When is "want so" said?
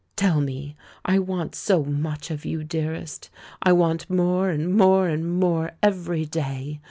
1.19-1.83